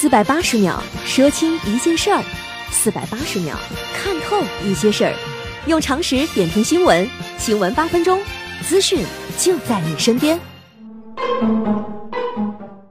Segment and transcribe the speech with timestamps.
[0.00, 2.22] 四百八十秒说清一件事儿，
[2.70, 3.56] 四百八十秒
[3.92, 5.12] 看透一些事儿，
[5.66, 7.04] 用常识点评新闻，
[7.36, 8.20] 新闻八分钟，
[8.62, 9.04] 资讯
[9.36, 10.38] 就在你身边。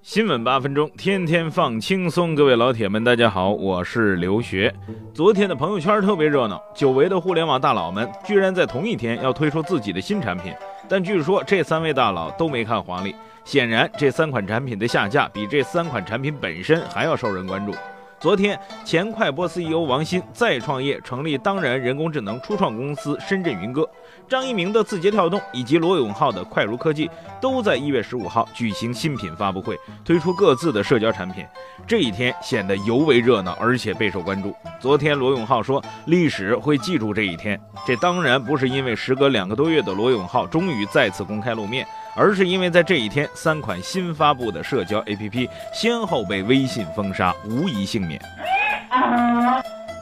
[0.00, 2.36] 新闻八分钟，天天放轻松。
[2.36, 4.72] 各位老铁们，大家好，我是刘学。
[5.12, 10.54] 昨天的朋友圈特别热闹，久违的互联网大佬们居然在同一天要推出自己的新产品，
[10.88, 13.12] 但据说这三位大佬都没看黄历。
[13.44, 17.74] 显然，这三款产品的下架比这三款产品本身还要受人关注。
[18.20, 23.82] 昨天，前快播 CEO 王鑫再创业，成立当然人工智能初创公司深圳云歌；
[24.28, 31.44] 张一鸣的字节跳动以及罗永浩的快如科技都在一月十五号举行新品发布会，推出各自的社交产品。
[31.84, 34.54] 这一天显得尤为热闹，而且备受关注。
[34.78, 41.84] 昨天，罗永浩说：“历史会记住这一天。”这当然不是因为时隔两个多月的罗永浩终于再次公开露面。
[42.14, 48.20] 而是因为在这一天，三款新发布的社交 APP 先后被微信封杀，无一幸免。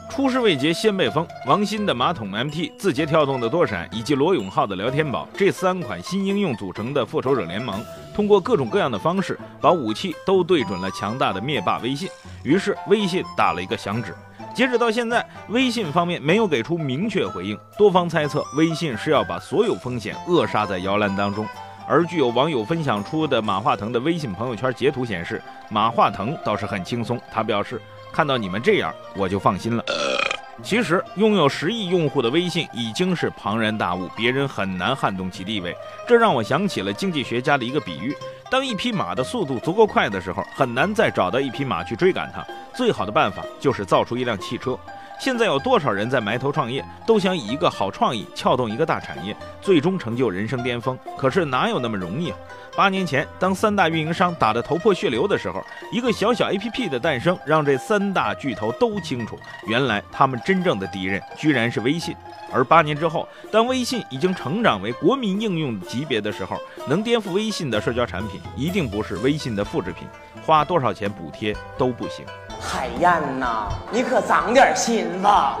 [0.09, 7.81] 出师未捷先被封，王鑫的马桶 MT、字节跳动的多闪以及罗永浩的聊天宝这三款新应用组成的复仇者联盟，
[8.13, 12.09] 通过各种各样的方式，把武器都对准了强大的灭霸微信。
[12.43, 14.13] 于是微信打了一个响指。
[14.53, 21.47] 截止到现在，微信方面没有给出明确回应，多方猜测微信是要把所有风险扼杀在摇篮当中。
[21.91, 27.19] 而据有网友分享出的马化腾的微信朋友圈截图显示，马化腾倒是很轻松。
[27.29, 27.81] 他表示，
[28.13, 29.83] 看到你们这样，我就放心了。
[30.63, 35.75] 其实，拥有十亿用户的微信已经是庞然大物，别人很难撼动其地位。
[36.07, 38.15] 这让我想起了经济学家的一个比喻：
[38.49, 42.41] 当一匹马的速度足够快的时候，很难再找到一匹马去追赶它。
[42.73, 44.79] 最好的办法就是造出一辆汽车。
[45.21, 50.97] 现在有多少人在埋头创业，都想以一个好创意撬动一个大产业，最终成就人生巅峰？
[51.15, 52.37] 可是哪有那么容易啊？
[52.75, 62.15] 八年前，当三大运营商打得头破血流的时候，一个小小 APP 的诞生，让这三大巨头都清楚，原来他们真正的敌人居然是微信。
[62.51, 66.57] 而八年之后，当微信已经成长为国民应用级别的时候，
[66.87, 70.07] 能颠覆微信的社交产品，一定不是微信的复制品，
[70.43, 72.25] 花多少钱补贴都不行。
[72.63, 75.57] 海燕呐，你可长点心吧！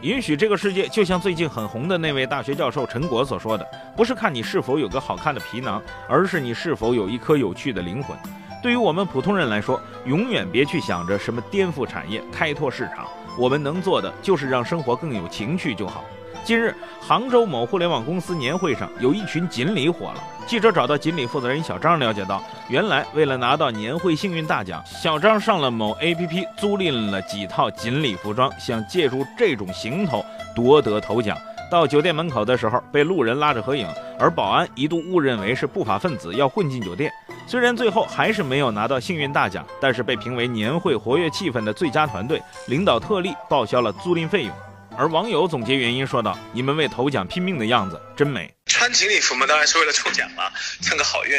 [0.00, 8.16] 允许这个世界就像最近很红的那位大学教授陈果所说的，不是看你是否有个好看的皮囊，而是你是否有一颗有趣的灵魂。
[8.62, 13.06] 对于我们普通人来说，永远别去想着什么颠覆产业、开拓市场，
[13.36, 16.04] 我们能做的就是让生活更有情趣就好。
[16.46, 20.22] 近日，杭州某互联网公司年会上，有一群锦鲤火了。
[20.46, 30.24] 记者找到锦鲤负责人小张，了解到，原来为了拿到年会幸运大奖，小张上了某 APP 租赁了几套锦鲤服装，想借助这种行头
[30.54, 31.36] 夺得头奖。
[31.68, 33.84] 到酒店门口的时候，被路人拉着合影，
[34.16, 37.10] 而保安一度误认为是不法分子要混进酒店。
[37.48, 44.52] 虽然最后还是没有拿到幸运大奖，但是被评为年会活跃气氛的最佳团队，领导特例报销了租赁费用。
[44.98, 48.52] 而网友总结原因说道：“你们为头奖拼命的样子真美。
[48.66, 51.38] 穿锦鲤服嘛，当然是为了中奖嘛，蹭个好运，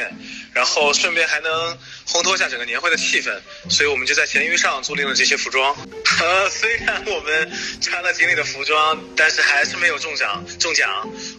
[0.53, 3.35] 然后顺便还能烘托一下整个年会的气氛。
[3.69, 5.75] 所以我们就在闲鱼上租赁了这些服装。
[6.21, 7.51] 呃， 虽然我们
[7.81, 10.43] 穿了锦鲤的服装，但是还是没有中奖。
[10.59, 10.87] 中奖，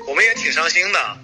[0.06, 1.18] 我们也挺伤心的，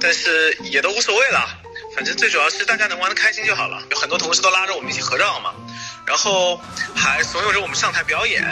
[0.00, 1.60] 但是也都无所谓了。
[1.96, 3.82] 反正最主要是大家能玩得开心就好了。
[3.90, 5.52] 有很多同事都拉着我们一起合照嘛，
[6.06, 6.56] 然后
[6.94, 8.44] 还怂恿着我们上台表演。”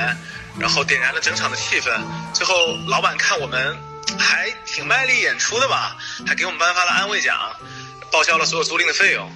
[0.58, 1.90] 然后点燃了整场的气氛，
[2.32, 2.52] 最后
[2.88, 3.76] 老板看我们
[4.18, 5.96] 还挺卖力演出的吧，
[6.26, 7.36] 还给我们颁发了安慰奖，
[8.10, 9.28] 报销了所有租赁的费用。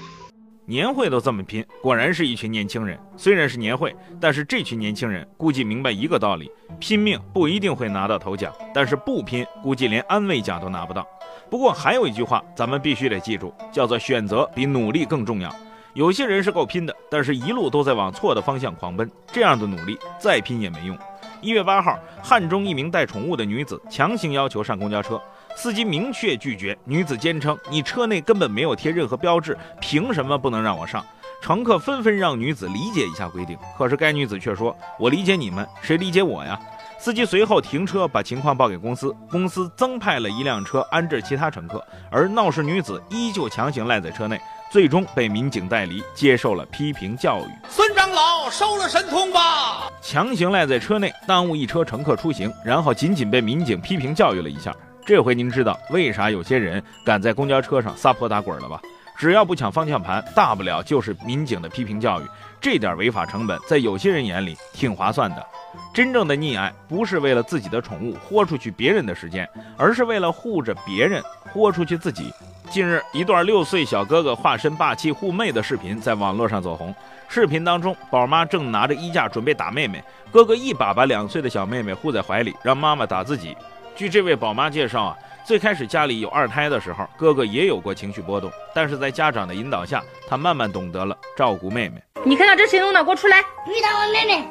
[0.64, 2.98] 年会都这么拼，果然是一群年轻人。
[3.16, 11.06] 虽然是年会，但是这群年轻人估计明白一个道理：拼命不一定会拿到头奖，但是不拼，估计连安慰奖都拿不到。
[11.50, 15.54] 不过还有一句话，咱们必须得记住，叫做选择比努力更重要。
[15.94, 20.96] 有些人是够拼的，但是一路都在往错的方向狂奔，这样的努力再拼也没用。
[21.42, 25.20] 一月八号，汉中一名带宠物的女子强行要求上公交车，
[25.56, 26.78] 司机明确拒绝。
[26.84, 31.04] 女子坚称：“你车内根本没有贴任何标志，凭什么不能让我上？”
[31.42, 36.56] 乘客纷纷让女子理解一下规定，可是该女子却说：“我理解你们，谁理解我呀？”
[36.96, 44.40] 司机随后停车，把情况报给公司，公司增派了一辆车安置其他乘客，而闹事女子依旧强行赖在车内。
[44.70, 47.50] 最终被民警带离，接受了批评教育。
[47.68, 49.90] 孙长老收了神通吧！
[50.02, 54.74] 强行赖在车内，耽误一车乘客出行，然后仅仅被民警批评教育了一下。
[55.04, 58.80] 这回您知道为啥有些人敢在公交车上撒泼打滚了吧？
[59.16, 62.24] 只要不抢方向盘，大不了就是民警的批评教育。
[62.60, 65.46] 这点违法成本，在有些人眼里挺划算的。
[65.94, 71.22] 真正的溺爱，不是为了自己的宠物豁出去别人的时间，而是为了护着别人
[71.52, 72.32] 豁出去自己。
[72.72, 76.94] 近日，一段六岁小哥哥化身霸气护妹的视频在网络上走红。
[77.28, 83.54] 视频当中，宝妈正拿着衣架准备打妹妹，哥哥一把把两岁的小妹妹护在怀里，让妈妈打自己。
[83.94, 92.02] 据这位宝妈介绍啊，最开始家里有二胎的时候，哥哥也有过情绪波动，但是在家长的引导下，他慢慢懂得了照顾妹妹。
[92.24, 93.40] 你看看这谁弄的，给我出来！
[93.66, 94.48] 遇到我妹妹，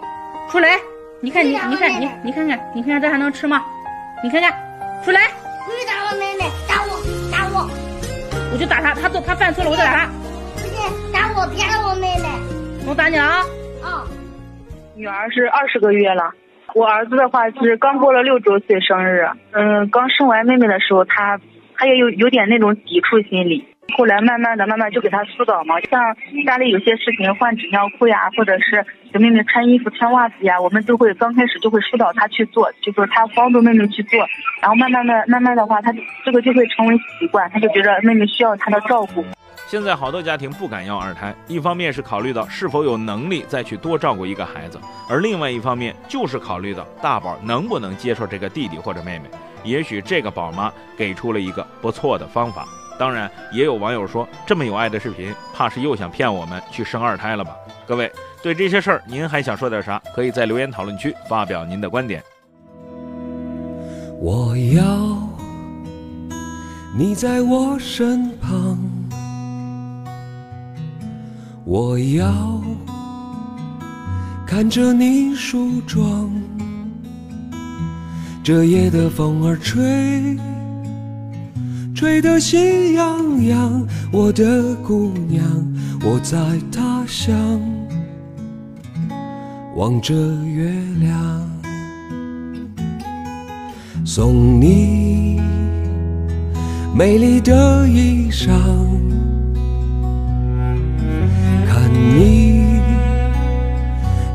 [0.47, 0.77] 出来！
[1.21, 3.65] 你看你，你看你，你看看，你看看这还能吃吗？
[4.23, 4.53] 你看看，
[5.03, 5.31] 出来！
[8.61, 10.05] 就打他，他做他犯错了，我就打他。
[10.53, 12.29] 不行，打我，别打我妹妹。
[12.87, 13.41] 我打你了啊！
[13.81, 14.05] 啊。
[14.95, 16.31] 女儿是二十个月了，
[16.75, 19.27] 我儿子的话是刚过了六周岁生日。
[19.49, 21.39] 嗯，刚生完妹妹的时候，他
[21.75, 23.65] 他也有有点那种抵触心理。
[23.97, 26.15] 后来慢慢的、慢慢就给他疏导嘛，像
[26.45, 34.19] 家里有些事情换纸尿裤呀，或者是给妹妹穿衣服、穿袜子呀，我们都会刚开始就会疏导他去做，就是他帮助妹妹去做，
[34.61, 35.93] 然后慢慢的、慢慢的话，他
[36.25, 39.23] 这个就会成为习惯，他就觉得妹妹需要他的照顾。
[39.67, 44.79] 现在好多家庭不敢要二胎，一方面是考虑到是否有能力再去多照顾一个孩子，
[45.09, 49.25] 而另外一方面就是考虑到大宝能不能接受这个弟弟或者妹妹。
[49.63, 52.65] 也许这个宝妈给出了一个不错的方法。
[53.01, 57.55] 当然，也有网友说，这么有爱的视频，怕是又想骗我们去生二胎了吧？
[57.87, 58.11] 各位，
[58.43, 59.99] 对这些事儿，您还想说点啥？
[60.13, 62.23] 可以在留言讨论区发表您的观点。
[64.19, 65.17] 我要
[66.95, 68.77] 你在我身旁，
[71.65, 72.61] 我要
[74.45, 76.31] 看着你梳妆，
[78.43, 80.37] 这夜的风儿吹。
[82.01, 85.45] 吹得喜洋洋，我的姑娘，
[86.03, 86.35] 我在
[86.71, 87.37] 他乡。
[89.75, 91.47] 望着月亮，
[94.03, 95.39] 送你
[96.95, 98.49] 美丽的衣裳，
[101.67, 102.63] 看你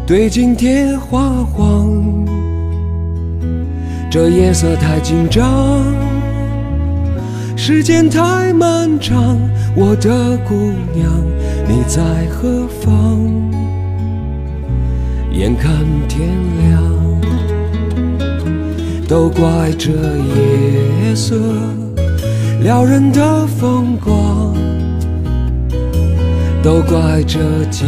[0.06, 1.90] 对镜贴花黄，
[4.08, 6.05] 这夜色太紧张。
[7.58, 9.40] 时间太漫长，
[9.74, 10.54] 我的姑
[10.94, 11.10] 娘，
[11.66, 13.18] 你在何方？
[15.32, 15.72] 眼看
[16.06, 16.28] 天
[16.60, 16.82] 亮，
[19.08, 21.34] 都怪这夜色
[22.62, 24.54] 撩人的风光，
[26.62, 27.84] 都怪这吉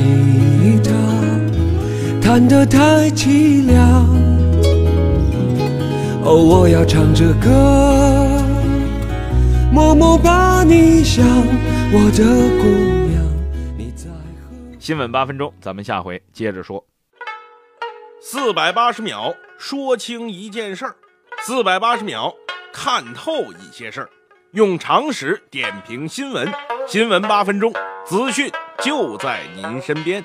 [0.82, 0.90] 他
[2.22, 4.08] 弹得太凄凉。
[6.24, 8.17] 哦，我要唱着歌。
[9.70, 11.24] 默默把你想，
[11.92, 12.24] 我的
[12.58, 12.66] 姑
[13.08, 13.22] 娘。
[13.76, 14.08] 你在
[14.78, 16.84] 新闻八分钟，咱们下回接着说。
[18.20, 20.96] 四百八十秒说清一件事儿，
[21.42, 22.34] 四百八十秒
[22.72, 24.10] 看透一些事儿，
[24.52, 26.50] 用常识点评新闻。
[26.86, 27.70] 新闻八分钟，
[28.06, 28.50] 资讯
[28.82, 30.24] 就在您身边。